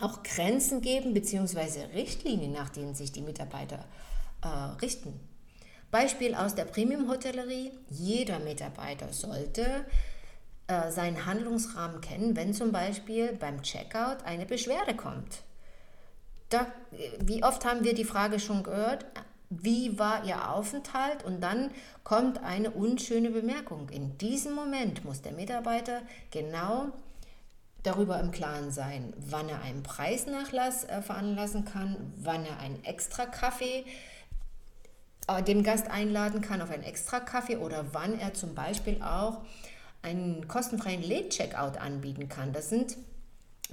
auch 0.00 0.22
Grenzen 0.22 0.80
geben 0.80 1.14
bzw. 1.14 1.84
Richtlinien, 1.94 2.52
nach 2.52 2.68
denen 2.68 2.94
sich 2.94 3.12
die 3.12 3.22
Mitarbeiter 3.22 3.84
äh, 4.42 4.48
richten. 4.80 5.18
Beispiel 5.90 6.34
aus 6.34 6.54
der 6.54 6.64
Premium-Hotellerie. 6.64 7.72
Jeder 7.88 8.38
Mitarbeiter 8.38 9.12
sollte 9.12 9.86
äh, 10.66 10.90
seinen 10.90 11.26
Handlungsrahmen 11.26 12.00
kennen, 12.00 12.36
wenn 12.36 12.52
zum 12.52 12.72
Beispiel 12.72 13.32
beim 13.32 13.62
Checkout 13.62 14.24
eine 14.24 14.46
Beschwerde 14.46 14.94
kommt. 14.94 15.42
Da, 16.48 16.66
wie 17.20 17.42
oft 17.42 17.64
haben 17.64 17.84
wir 17.84 17.94
die 17.94 18.04
Frage 18.04 18.38
schon 18.38 18.62
gehört, 18.62 19.06
wie 19.48 19.98
war 19.98 20.24
Ihr 20.24 20.50
Aufenthalt? 20.50 21.24
Und 21.24 21.40
dann 21.40 21.70
kommt 22.02 22.42
eine 22.42 22.70
unschöne 22.70 23.30
Bemerkung. 23.30 23.88
In 23.90 24.18
diesem 24.18 24.54
Moment 24.54 25.04
muss 25.04 25.22
der 25.22 25.32
Mitarbeiter 25.32 26.02
genau 26.30 26.92
darüber 27.86 28.20
im 28.20 28.30
Klaren 28.30 28.70
sein, 28.70 29.12
wann 29.16 29.48
er 29.48 29.62
einen 29.62 29.82
Preisnachlass 29.82 30.84
äh, 30.84 31.02
veranlassen 31.02 31.64
kann, 31.64 32.12
wann 32.16 32.44
er 32.44 32.58
einen 32.58 32.84
extra 32.84 33.26
Kaffee 33.26 33.84
äh, 35.28 35.42
dem 35.42 35.62
Gast 35.62 35.90
einladen 35.90 36.40
kann 36.40 36.62
auf 36.62 36.70
einen 36.70 36.82
extra 36.82 37.20
Kaffee 37.20 37.56
oder 37.56 37.86
wann 37.92 38.18
er 38.18 38.34
zum 38.34 38.54
Beispiel 38.54 39.00
auch 39.02 39.42
einen 40.02 40.48
kostenfreien 40.48 41.02
Late-Checkout 41.02 41.78
anbieten 41.78 42.28
kann. 42.28 42.52
Das 42.52 42.68
sind 42.68 42.96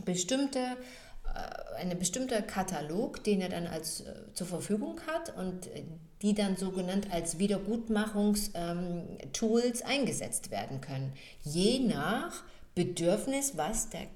bestimmte 0.03 0.59
äh, 0.59 1.79
eine 1.79 1.95
Katalog, 2.43 3.23
den 3.23 3.41
er 3.41 3.49
dann 3.49 3.67
als 3.67 4.01
äh, 4.01 4.13
zur 4.33 4.47
Verfügung 4.47 4.99
hat 5.07 5.35
und 5.35 5.67
äh, 5.67 5.83
die 6.21 6.33
dann 6.33 6.55
sogenannt 6.55 7.11
als 7.11 7.37
Wiedergutmachungstools 7.37 9.81
ähm, 9.81 9.87
eingesetzt 9.87 10.51
werden 10.51 10.81
können, 10.81 11.13
je 11.43 11.79
nach 11.79 12.43
Bedürfnis, 12.75 13.57
was 13.57 13.89
der 13.89 14.07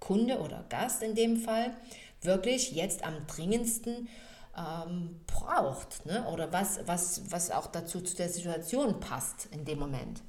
Kunde 0.00 0.38
oder 0.40 0.64
Gast 0.68 1.02
in 1.02 1.14
dem 1.14 1.36
Fall 1.36 1.76
wirklich 2.22 2.72
jetzt 2.72 3.04
am 3.04 3.26
dringendsten 3.26 4.08
ähm, 4.56 5.20
braucht 5.26 6.06
ne? 6.06 6.26
oder 6.32 6.52
was, 6.52 6.80
was, 6.86 7.30
was 7.30 7.50
auch 7.50 7.66
dazu 7.66 8.00
zu 8.00 8.16
der 8.16 8.28
Situation 8.28 9.00
passt 9.00 9.46
in 9.52 9.64
dem 9.64 9.78
Moment. 9.78 10.22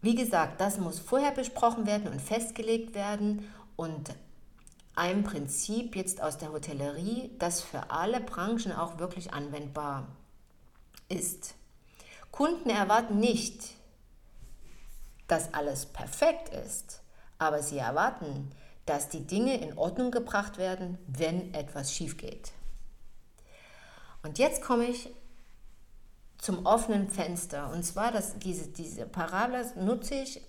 Wie 0.00 0.14
gesagt, 0.14 0.60
das 0.60 0.78
muss 0.78 0.98
vorher 0.98 1.32
besprochen 1.32 1.86
werden 1.86 2.08
und 2.08 2.20
festgelegt 2.20 2.94
werden 2.94 3.48
und 3.76 4.14
ein 4.94 5.22
Prinzip 5.22 5.94
jetzt 5.94 6.20
aus 6.20 6.38
der 6.38 6.52
Hotellerie, 6.52 7.30
das 7.38 7.60
für 7.60 7.90
alle 7.90 8.20
Branchen 8.20 8.72
auch 8.72 8.98
wirklich 8.98 9.32
anwendbar 9.32 10.08
ist. 11.08 11.54
Kunden 12.32 12.70
erwarten 12.70 13.18
nicht, 13.18 13.77
dass 15.28 15.54
alles 15.54 15.86
perfekt 15.86 16.48
ist, 16.48 17.02
aber 17.38 17.62
sie 17.62 17.78
erwarten, 17.78 18.50
dass 18.86 19.08
die 19.08 19.26
Dinge 19.26 19.60
in 19.60 19.76
Ordnung 19.76 20.10
gebracht 20.10 20.58
werden, 20.58 20.98
wenn 21.06 21.54
etwas 21.54 21.92
schief 21.92 22.16
geht. 22.16 22.52
Und 24.22 24.38
jetzt 24.38 24.62
komme 24.62 24.86
ich 24.86 25.10
zum 26.38 26.66
offenen 26.66 27.08
Fenster. 27.08 27.70
Und 27.70 27.84
zwar, 27.84 28.10
dass 28.12 28.38
diese, 28.38 28.68
diese 28.68 29.06
Parabel 29.06 29.64
nutze 29.76 30.14
ich, 30.16 30.40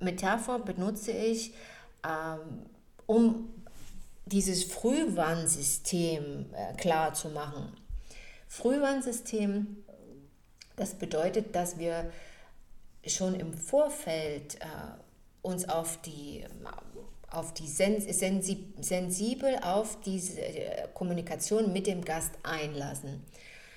Metapher 0.00 0.58
benutze 0.58 1.12
ich, 1.12 1.54
ähm, 2.04 2.66
um 3.06 3.48
dieses 4.26 4.64
Frühwarnsystem 4.64 6.46
äh, 6.52 6.74
klar 6.74 7.14
zu 7.14 7.28
machen. 7.28 7.76
Frühwarnsystem, 8.48 9.84
das 10.76 10.94
bedeutet, 10.94 11.54
dass 11.54 11.78
wir 11.78 12.12
schon 13.06 13.34
im 13.34 13.52
Vorfeld 13.54 14.56
äh, 14.56 14.66
uns 15.42 15.68
auf 15.68 16.00
die, 16.02 16.44
auf 17.30 17.52
die 17.54 17.66
sensibel 17.66 19.58
auf 19.62 20.00
diese 20.00 20.40
äh, 20.40 20.88
Kommunikation 20.94 21.72
mit 21.72 21.86
dem 21.86 22.04
Gast 22.04 22.32
einlassen 22.42 23.24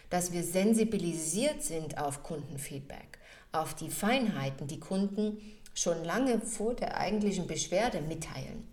dass 0.10 0.32
wir 0.32 0.44
sensibilisiert 0.44 1.64
sind 1.64 1.98
auf 1.98 2.24
Kundenfeedback, 2.24 3.20
auf 3.52 3.74
die 3.74 3.90
Feinheiten, 3.90 4.68
die 4.68 4.80
Kunden 4.80 5.42
schon 5.74 6.04
lange 6.04 6.40
vor 6.40 6.74
der 6.74 6.98
eigentlichen 6.98 7.48
Beschwerde 7.48 8.02
mitteilen. 8.02 8.68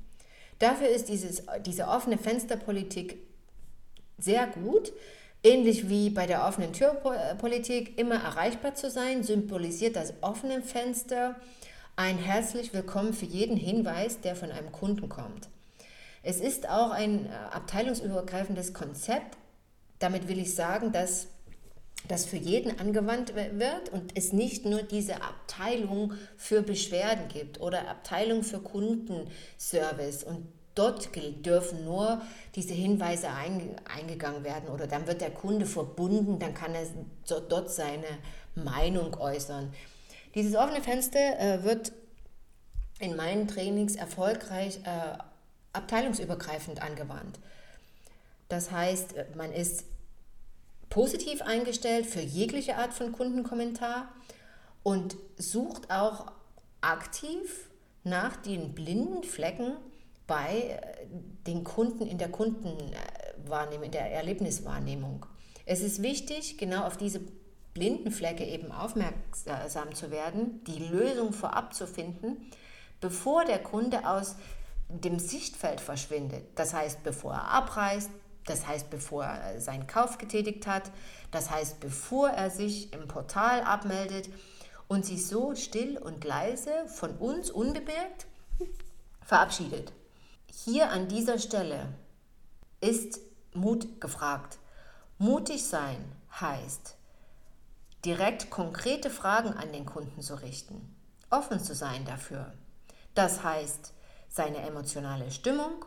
Dafür 0.59 0.88
ist 0.88 1.09
dieses, 1.09 1.42
diese 1.66 1.88
offene 1.88 2.18
Fensterpolitik 2.18 3.16
sehr 4.18 4.47
gut. 4.47 4.92
Ähnlich 5.45 5.89
wie 5.89 6.09
bei 6.11 6.27
der 6.27 6.47
offenen 6.47 6.73
Türpolitik 6.73 7.99
immer 7.99 8.15
erreichbar 8.15 8.77
zu 8.77 8.89
sein, 8.89 9.25
symbolisiert 9.25 9.97
das 9.97 10.15
offene 10.21 10.63
Fenster 10.63 11.35
ein 11.97 12.17
herzlich 12.17 12.73
willkommen 12.73 13.13
für 13.13 13.27
jeden 13.27 13.57
Hinweis, 13.57 14.21
der 14.21 14.37
von 14.37 14.53
einem 14.53 14.71
Kunden 14.71 15.09
kommt. 15.09 15.49
Es 16.23 16.39
ist 16.39 16.69
auch 16.69 16.93
ein 16.93 17.27
äh, 17.27 17.31
abteilungsübergreifendes 17.51 18.73
Konzept, 18.73 19.37
damit 19.99 20.29
will 20.29 20.39
ich 20.39 20.55
sagen, 20.55 20.93
dass 20.93 21.27
das 22.07 22.25
für 22.25 22.37
jeden 22.37 22.79
angewandt 22.79 23.35
wird 23.35 23.89
und 23.93 24.17
es 24.17 24.33
nicht 24.33 24.65
nur 24.65 24.83
diese 24.83 25.23
Abteilung 25.23 26.15
für 26.37 26.63
Beschwerden 26.63 27.27
gibt 27.29 27.61
oder 27.61 27.89
Abteilung 27.89 28.45
für 28.45 28.61
Kundenservice 28.61 30.23
und 30.23 30.47
dort 30.75 31.11
dürfen 31.45 31.85
nur 31.85 32.23
diese 32.55 32.75
Hinweise 32.75 33.29
eingegangen 33.31 34.45
werden 34.45 34.69
oder 34.69 34.87
dann 34.87 35.07
wird 35.07 35.21
der 35.21 35.31
Kunde 35.31 35.67
verbunden, 35.67 36.38
dann 36.38 36.55
kann 36.55 36.75
er 36.75 36.87
dort 37.49 37.71
seine 37.71 38.07
Meinung 38.55 39.14
äußern. 39.14 39.73
Dieses 40.35 40.55
offene 40.55 40.83
Fenster 40.83 41.38
äh, 41.38 41.62
wird 41.62 41.93
in 42.99 43.17
meinen 43.17 43.49
Trainings 43.49 43.97
erfolgreich 43.97 44.81
äh, 44.85 45.19
abteilungsübergreifend 45.73 46.81
angewandt. 46.83 47.38
Das 48.49 48.71
heißt, 48.71 49.14
äh, 49.14 49.26
man 49.37 49.52
ist 49.52 49.85
positiv 50.88 51.43
eingestellt 51.43 52.07
für 52.07 52.21
jegliche 52.21 52.76
Art 52.76 52.93
von 52.93 53.12
Kundenkommentar 53.12 54.09
und 54.83 55.17
sucht 55.37 55.91
auch 55.91 56.33
aktiv 56.81 57.71
nach 58.05 58.37
den 58.37 58.75
blinden 58.75 59.23
Flecken 59.23 59.76
bei 60.26 60.81
äh, 60.81 61.07
den 61.47 61.64
Kunden 61.64 62.07
in 62.07 62.19
der 62.19 62.31
Kundenwahrnehmung, 62.31 63.85
in 63.85 63.93
der 63.93 64.11
Erlebniswahrnehmung. 64.12 65.26
Es 65.64 65.81
ist 65.81 66.02
wichtig, 66.02 66.59
genau 66.59 66.85
auf 66.85 66.97
diese 66.97 67.21
blinden 67.75 68.11
Flecke 68.11 68.45
eben 68.45 68.71
aufmerksam 68.73 69.95
zu 69.95 70.11
werden, 70.11 70.62
die 70.64 70.79
Lösung 70.79 71.33
vorab 71.33 71.75
zu 71.75 71.87
finden, 71.87 72.50
bevor 73.00 73.45
der 73.45 73.59
Kunde 73.59 74.07
aus 74.07 74.37
dem 74.88 75.19
Sichtfeld 75.19 75.81
verschwindet. 75.81 76.45
Das 76.55 76.75
heißt, 76.75 77.02
bevor 77.02 77.33
er 77.33 77.49
abreist, 77.49 78.11
das 78.45 78.67
heißt, 78.67 78.91
bevor 78.91 79.25
er 79.25 79.61
seinen 79.61 79.87
Kauf 79.87 80.19
getätigt 80.19 80.67
hat, 80.67 80.91
das 81.30 81.50
heißt, 81.50 81.80
bevor 81.80 82.28
er 82.28 82.50
sich 82.50 82.93
im 82.93 83.08
Portal 83.08 83.63
abmeldet 83.63 84.28
und 84.89 85.06
sich 85.06 85.26
so 85.26 85.54
still 85.54 85.97
und 85.97 86.25
leise 86.25 86.73
von 86.89 87.17
uns 87.17 87.50
unbemerkt 87.50 88.26
verabschiedet. 89.25 89.93
Hier 90.54 90.91
an 90.91 91.08
dieser 91.08 91.38
Stelle 91.38 91.88
ist 92.80 93.19
Mut 93.54 94.00
gefragt. 94.00 94.58
Mutig 95.19 95.67
sein 95.67 96.04
heißt, 96.41 96.97
direkt 98.04 98.50
konkrete 98.50 99.10
Fragen 99.10 99.54
an 99.54 99.73
den 99.73 99.86
Kunden 99.86 100.21
zu 100.21 100.34
richten, 100.34 100.95
offen 101.30 101.58
zu 101.58 101.75
sein 101.75 102.04
dafür. 102.04 102.52
Das 103.15 103.43
heißt, 103.43 103.93
seine 104.28 104.58
emotionale 104.58 105.30
Stimmung 105.30 105.84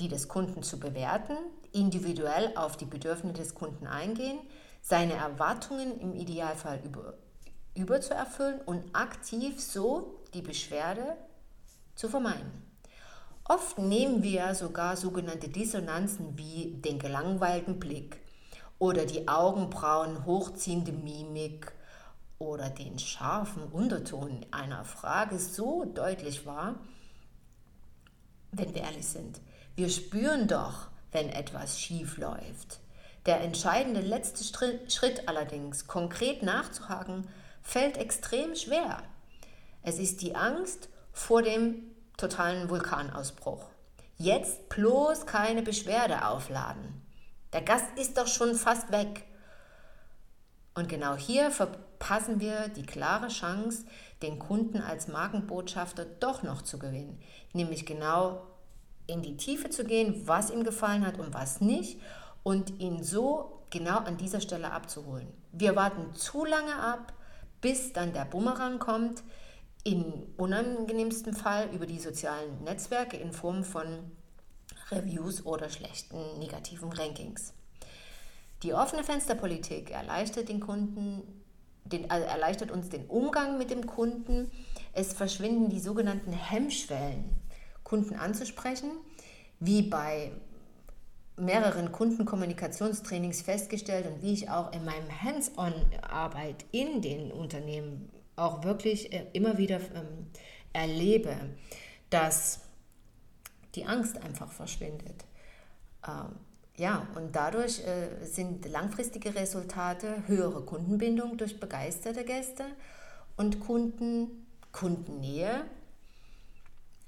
die 0.00 0.08
des 0.08 0.28
Kunden 0.28 0.62
zu 0.62 0.80
bewerten, 0.80 1.36
individuell 1.72 2.56
auf 2.56 2.76
die 2.76 2.86
Bedürfnisse 2.86 3.34
des 3.34 3.54
Kunden 3.54 3.86
eingehen, 3.86 4.40
seine 4.80 5.12
Erwartungen 5.12 6.00
im 6.00 6.14
Idealfall 6.14 6.80
über, 6.82 7.14
überzuerfüllen 7.76 8.62
und 8.62 8.94
aktiv 8.94 9.60
so 9.60 10.22
die 10.32 10.42
Beschwerde 10.42 11.16
zu 11.94 12.08
vermeiden. 12.08 12.69
Oft 13.50 13.78
nehmen 13.78 14.22
wir 14.22 14.54
sogar 14.54 14.96
sogenannte 14.96 15.48
Dissonanzen 15.48 16.38
wie 16.38 16.76
den 16.84 17.00
gelangweilten 17.00 17.80
Blick 17.80 18.20
oder 18.78 19.06
die 19.06 19.26
Augenbrauen 19.26 20.24
hochziehende 20.24 20.92
Mimik 20.92 21.72
oder 22.38 22.70
den 22.70 23.00
scharfen 23.00 23.64
Unterton 23.64 24.46
einer 24.52 24.84
Frage 24.84 25.40
so 25.40 25.84
deutlich 25.84 26.46
wahr, 26.46 26.76
wenn 28.52 28.72
wir 28.72 28.82
ehrlich 28.82 29.08
sind. 29.08 29.40
Wir 29.74 29.88
spüren 29.88 30.46
doch, 30.46 30.86
wenn 31.10 31.28
etwas 31.28 31.80
schief 31.80 32.18
läuft. 32.18 32.78
Der 33.26 33.40
entscheidende 33.40 34.00
letzte 34.00 34.44
Schritt 34.44 35.28
allerdings, 35.28 35.88
konkret 35.88 36.44
nachzuhaken, 36.44 37.26
fällt 37.62 37.96
extrem 37.96 38.54
schwer. 38.54 39.02
Es 39.82 39.98
ist 39.98 40.22
die 40.22 40.36
Angst 40.36 40.88
vor 41.12 41.42
dem 41.42 41.90
totalen 42.20 42.68
Vulkanausbruch. 42.68 43.64
Jetzt 44.16 44.68
bloß 44.68 45.26
keine 45.26 45.62
Beschwerde 45.62 46.26
aufladen. 46.26 47.02
Der 47.52 47.62
Gast 47.62 47.86
ist 47.96 48.18
doch 48.18 48.26
schon 48.26 48.54
fast 48.54 48.92
weg. 48.92 49.24
Und 50.74 50.88
genau 50.88 51.16
hier 51.16 51.50
verpassen 51.50 52.38
wir 52.38 52.68
die 52.68 52.86
klare 52.86 53.28
Chance, 53.28 53.84
den 54.22 54.38
Kunden 54.38 54.80
als 54.80 55.08
Markenbotschafter 55.08 56.04
doch 56.04 56.42
noch 56.42 56.62
zu 56.62 56.78
gewinnen, 56.78 57.20
nämlich 57.52 57.86
genau 57.86 58.46
in 59.06 59.22
die 59.22 59.36
Tiefe 59.36 59.70
zu 59.70 59.84
gehen, 59.84 60.22
was 60.26 60.50
ihm 60.50 60.62
gefallen 60.62 61.06
hat 61.06 61.18
und 61.18 61.34
was 61.34 61.60
nicht 61.60 62.00
und 62.42 62.78
ihn 62.78 63.02
so 63.02 63.64
genau 63.70 63.98
an 63.98 64.16
dieser 64.16 64.40
Stelle 64.40 64.70
abzuholen. 64.70 65.28
Wir 65.52 65.74
warten 65.74 66.14
zu 66.14 66.44
lange 66.44 66.76
ab, 66.76 67.12
bis 67.60 67.92
dann 67.92 68.12
der 68.12 68.24
Bumerang 68.24 68.78
kommt, 68.78 69.22
im 69.84 70.12
unangenehmsten 70.36 71.34
Fall 71.34 71.68
über 71.72 71.86
die 71.86 71.98
sozialen 71.98 72.62
Netzwerke 72.64 73.16
in 73.16 73.32
Form 73.32 73.64
von 73.64 73.86
Reviews 74.90 75.46
oder 75.46 75.70
schlechten 75.70 76.38
negativen 76.38 76.92
Rankings. 76.92 77.54
Die 78.62 78.74
offene 78.74 79.04
Fensterpolitik 79.04 79.90
erleichtert 79.90 80.48
den 80.48 80.60
Kunden, 80.60 81.22
den, 81.84 82.10
also 82.10 82.26
erleichtert 82.26 82.70
uns 82.70 82.90
den 82.90 83.06
Umgang 83.06 83.56
mit 83.56 83.70
dem 83.70 83.86
Kunden. 83.86 84.50
Es 84.92 85.14
verschwinden 85.14 85.70
die 85.70 85.80
sogenannten 85.80 86.32
Hemmschwellen 86.32 87.24
Kunden 87.84 88.14
anzusprechen, 88.14 88.90
wie 89.60 89.82
bei 89.82 90.32
mehreren 91.36 91.90
Kundenkommunikationstrainings 91.90 93.40
festgestellt 93.40 94.06
und 94.06 94.22
wie 94.22 94.34
ich 94.34 94.50
auch 94.50 94.72
in 94.72 94.84
meinem 94.84 95.08
Hands-on-Arbeit 95.22 96.66
in 96.70 97.00
den 97.00 97.32
Unternehmen 97.32 98.10
auch 98.40 98.64
wirklich 98.64 99.12
äh, 99.12 99.26
immer 99.32 99.58
wieder 99.58 99.80
ähm, 99.94 100.26
erlebe, 100.72 101.36
dass 102.10 102.60
die 103.74 103.84
Angst 103.84 104.18
einfach 104.18 104.50
verschwindet. 104.50 105.24
Ähm, 106.06 106.36
ja, 106.76 107.06
und 107.14 107.36
dadurch 107.36 107.80
äh, 107.80 108.24
sind 108.24 108.66
langfristige 108.66 109.34
Resultate 109.34 110.26
höhere 110.26 110.62
Kundenbindung 110.62 111.36
durch 111.36 111.60
begeisterte 111.60 112.24
Gäste 112.24 112.64
und 113.36 113.60
Kunden, 113.60 114.46
Kundennähe 114.72 115.64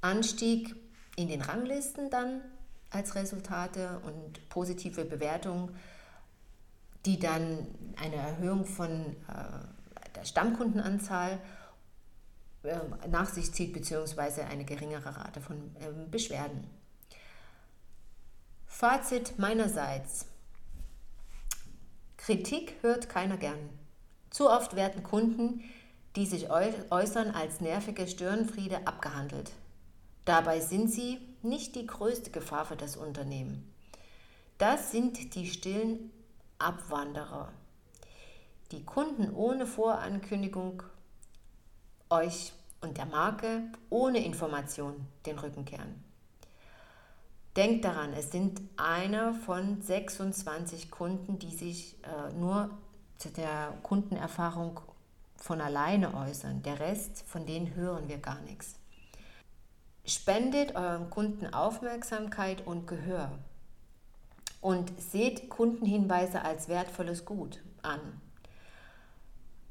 Anstieg 0.03 0.75
in 1.17 1.29
den 1.29 1.41
Ranglisten 1.41 2.11
dann 2.11 2.43
als 2.91 3.15
Resultate 3.15 4.01
und 4.05 4.49
positive 4.49 5.05
Bewertungen, 5.05 5.75
die 7.07 7.19
dann 7.19 7.67
eine 7.97 8.17
Erhöhung 8.17 8.65
von 8.65 8.91
äh, 9.29 9.72
der 10.17 10.25
Stammkundenanzahl 10.25 11.39
äh, 12.63 12.79
nach 13.09 13.29
sich 13.29 13.53
zieht, 13.53 13.73
beziehungsweise 13.73 14.45
eine 14.45 14.65
geringere 14.65 15.17
Rate 15.17 15.41
von 15.41 15.75
äh, 15.77 16.09
Beschwerden. 16.11 16.69
Fazit 18.67 19.39
meinerseits. 19.39 20.27
Kritik 22.17 22.75
hört 22.83 23.09
keiner 23.09 23.37
gern. 23.37 23.69
Zu 24.31 24.49
oft 24.49 24.77
werden 24.77 25.03
Kunden, 25.03 25.63
die 26.17 26.27
sich 26.27 26.51
äußern, 26.51 27.31
als 27.31 27.61
nervige 27.61 28.07
Störenfriede 28.07 28.87
abgehandelt. 28.87 29.53
Dabei 30.25 30.61
sind 30.61 30.91
sie 30.91 31.19
nicht 31.43 31.75
die 31.75 31.87
größte 31.87 32.31
Gefahr 32.31 32.65
für 32.65 32.77
das 32.77 32.97
Unternehmen. 32.97 33.73
Das 34.59 34.93
sind 34.93 35.35
die 35.35 35.47
stillen 35.47 36.13
Abwanderer, 36.59 37.53
die 38.73 38.85
Kunden 38.85 39.33
ohne 39.35 39.67
Vorankündigung 39.67 40.83
euch 42.11 42.53
und 42.81 42.99
der 42.99 43.07
Marke 43.07 43.63
ohne 43.91 44.25
Information 44.25 45.07
den 45.27 45.39
Rücken 45.39 45.65
kehren. 45.65 46.03
Denkt 47.57 47.85
daran, 47.85 48.15
es 48.15 48.33
sind 48.33 48.63
einer 48.77 49.35
von 49.35 49.83
26 49.83 50.91
Kunden, 50.91 51.39
die 51.39 51.55
sich 51.55 51.97
äh, 52.03 52.33
nur 52.33 52.71
zu 53.19 53.29
der 53.31 53.75
Kundenerfahrung 53.83 54.81
von 55.37 55.61
alleine 55.61 56.15
äußern. 56.15 56.63
Der 56.63 56.81
Rest, 56.81 57.23
von 57.27 57.45
denen 57.45 57.75
hören 57.75 58.09
wir 58.09 58.19
gar 58.19 58.41
nichts. 58.41 58.77
Spendet 60.05 60.75
euren 60.75 61.11
Kunden 61.11 61.53
Aufmerksamkeit 61.53 62.67
und 62.67 62.87
Gehör 62.87 63.31
und 64.61 64.93
seht 65.01 65.51
Kundenhinweise 65.51 66.43
als 66.43 66.69
wertvolles 66.69 67.25
Gut 67.25 67.63
an. 67.83 68.01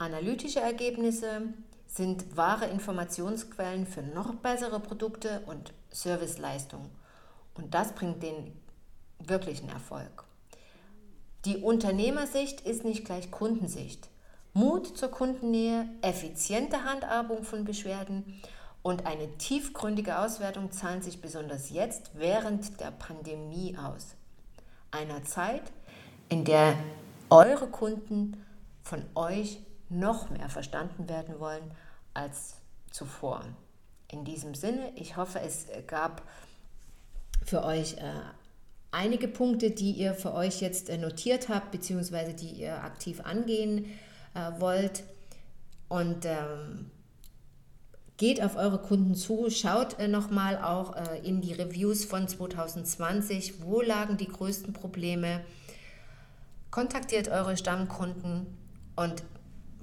Analytische 0.01 0.59
Ergebnisse 0.61 1.43
sind 1.85 2.35
wahre 2.35 2.65
Informationsquellen 2.65 3.85
für 3.85 4.01
noch 4.01 4.33
bessere 4.33 4.79
Produkte 4.79 5.43
und 5.45 5.73
Serviceleistungen. 5.91 6.89
Und 7.53 7.75
das 7.75 7.93
bringt 7.93 8.23
den 8.23 8.51
wirklichen 9.19 9.69
Erfolg. 9.69 10.23
Die 11.45 11.57
Unternehmersicht 11.57 12.61
ist 12.61 12.83
nicht 12.83 13.05
gleich 13.05 13.29
Kundensicht. 13.29 14.09
Mut 14.53 14.97
zur 14.97 15.09
Kundennähe, 15.09 15.87
effiziente 16.01 16.83
Handhabung 16.83 17.43
von 17.43 17.63
Beschwerden 17.63 18.41
und 18.81 19.05
eine 19.05 19.37
tiefgründige 19.37 20.17
Auswertung 20.17 20.71
zahlen 20.71 21.03
sich 21.03 21.21
besonders 21.21 21.69
jetzt 21.69 22.09
während 22.15 22.79
der 22.79 22.89
Pandemie 22.89 23.77
aus. 23.77 24.15
Einer 24.89 25.23
Zeit, 25.25 25.71
in 26.27 26.43
der 26.43 26.73
eure 27.29 27.67
Kunden 27.67 28.43
von 28.81 29.05
euch 29.13 29.59
noch 29.91 30.29
mehr 30.29 30.49
verstanden 30.49 31.07
werden 31.09 31.39
wollen 31.39 31.71
als 32.13 32.55
zuvor. 32.91 33.43
In 34.07 34.25
diesem 34.25 34.55
Sinne, 34.55 34.91
ich 34.95 35.17
hoffe, 35.17 35.39
es 35.39 35.67
gab 35.87 36.23
für 37.43 37.63
euch 37.63 37.97
äh, 37.97 38.01
einige 38.91 39.27
Punkte, 39.27 39.71
die 39.71 39.91
ihr 39.91 40.13
für 40.13 40.33
euch 40.33 40.61
jetzt 40.61 40.89
äh, 40.89 40.97
notiert 40.97 41.49
habt, 41.49 41.71
beziehungsweise 41.71 42.33
die 42.33 42.49
ihr 42.49 42.83
aktiv 42.83 43.21
angehen 43.21 43.85
äh, 44.33 44.59
wollt. 44.59 45.03
Und 45.87 46.25
ähm, 46.25 46.91
geht 48.17 48.41
auf 48.41 48.55
eure 48.55 48.77
Kunden 48.77 49.15
zu, 49.15 49.49
schaut 49.49 49.97
äh, 49.99 50.07
nochmal 50.07 50.57
auch 50.61 50.95
äh, 50.95 51.19
in 51.27 51.41
die 51.41 51.53
Reviews 51.53 52.05
von 52.05 52.27
2020, 52.27 53.63
wo 53.63 53.81
lagen 53.81 54.17
die 54.17 54.27
größten 54.27 54.73
Probleme. 54.73 55.41
Kontaktiert 56.69 57.29
eure 57.29 57.57
Stammkunden 57.57 58.45
und 58.95 59.23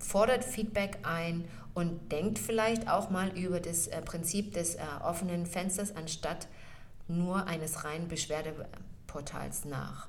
fordert 0.01 0.45
Feedback 0.45 0.99
ein 1.03 1.45
und 1.75 2.11
denkt 2.11 2.39
vielleicht 2.39 2.89
auch 2.89 3.11
mal 3.11 3.37
über 3.39 3.61
das 3.61 3.87
äh, 3.87 4.03
Prinzip 4.03 4.53
des 4.53 4.75
äh, 4.75 4.81
offenen 5.03 5.47
Fensters 5.47 5.95
anstatt 5.95 6.49
nur 7.07 7.47
eines 7.47 7.85
reinen 7.85 8.09
Beschwerdeportals 8.09 9.65
nach. 9.65 10.09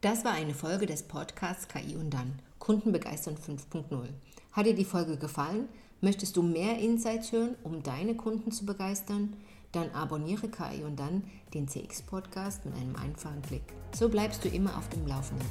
Das 0.00 0.24
war 0.24 0.32
eine 0.32 0.54
Folge 0.54 0.86
des 0.86 1.02
Podcasts 1.02 1.68
KI 1.68 1.96
und 1.96 2.10
dann 2.10 2.38
Kundenbegeistern 2.58 3.36
5.0. 3.36 4.08
Hat 4.52 4.66
dir 4.66 4.74
die 4.74 4.84
Folge 4.84 5.16
gefallen? 5.16 5.68
Möchtest 6.00 6.36
du 6.36 6.42
mehr 6.42 6.78
Insights 6.78 7.32
hören, 7.32 7.56
um 7.62 7.82
deine 7.82 8.14
Kunden 8.14 8.50
zu 8.50 8.64
begeistern? 8.64 9.34
Dann 9.72 9.90
abonniere 9.90 10.48
KI 10.48 10.82
und 10.84 10.98
dann 10.98 11.24
den 11.52 11.68
CX 11.68 12.02
Podcast 12.02 12.64
mit 12.64 12.74
einem 12.74 12.96
einfachen 12.96 13.42
Klick. 13.42 13.62
So 13.94 14.08
bleibst 14.08 14.42
du 14.44 14.48
immer 14.48 14.76
auf 14.78 14.88
dem 14.88 15.06
Laufenden. 15.06 15.46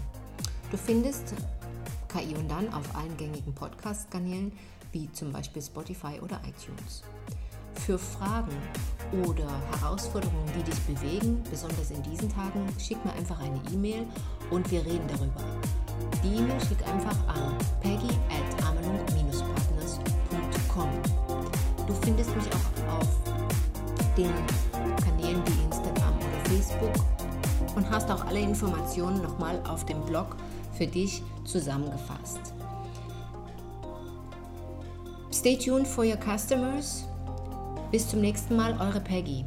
Du 0.71 0.77
findest 0.77 1.35
KI 2.09 2.35
und 2.35 2.49
dann 2.49 2.73
auf 2.73 2.95
allen 2.95 3.15
gängigen 3.17 3.53
Podcast-Kanälen 3.53 4.51
wie 4.91 5.11
zum 5.11 5.31
Beispiel 5.31 5.61
Spotify 5.61 6.19
oder 6.21 6.41
iTunes. 6.47 7.03
Für 7.75 7.97
Fragen 7.97 8.55
oder 9.25 9.47
Herausforderungen, 9.71 10.51
die 10.57 10.63
dich 10.63 10.79
bewegen, 10.81 11.41
besonders 11.49 11.91
in 11.91 12.03
diesen 12.03 12.29
Tagen, 12.29 12.67
schick 12.79 13.03
mir 13.05 13.13
einfach 13.13 13.39
eine 13.39 13.59
E-Mail 13.71 14.05
und 14.49 14.69
wir 14.71 14.85
reden 14.85 15.07
darüber. 15.07 15.41
Die 16.23 16.39
E-Mail 16.39 16.59
schick 16.61 16.81
einfach 16.87 17.15
an 17.27 17.55
peggy 17.81 18.09
at 18.29 18.57
partnerscom 18.57 19.47
Du 21.87 21.93
findest 22.01 22.35
mich 22.35 22.45
auch 22.47 22.99
auf 22.99 23.07
den 24.17 24.33
Kanälen 25.03 25.43
wie 25.45 25.63
Instagram 25.65 26.17
oder 26.17 26.39
Facebook 26.49 26.95
und 27.75 27.87
hast 27.89 28.09
auch 28.11 28.25
alle 28.25 28.39
Informationen 28.39 29.21
nochmal 29.21 29.61
auf 29.67 29.85
dem 29.85 30.01
Blog 30.05 30.35
für 30.73 30.87
dich 30.87 31.21
zusammengefasst. 31.51 32.53
Stay 35.31 35.55
tuned 35.55 35.87
for 35.87 36.03
your 36.03 36.17
customers. 36.17 37.05
Bis 37.91 38.07
zum 38.07 38.21
nächsten 38.21 38.55
Mal, 38.55 38.73
eure 38.79 38.99
Peggy. 38.99 39.45